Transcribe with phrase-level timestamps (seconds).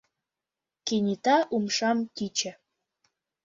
[0.85, 2.51] Кенета умшам тӱчӧ.